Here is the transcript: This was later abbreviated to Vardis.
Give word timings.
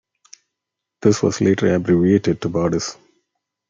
This 1.03 1.21
was 1.21 1.41
later 1.41 1.75
abbreviated 1.75 2.41
to 2.41 2.49
Vardis. 2.49 2.97